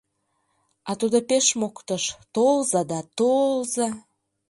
[0.89, 2.03] А тудо пеш моктыш,
[2.35, 3.89] толза да толза...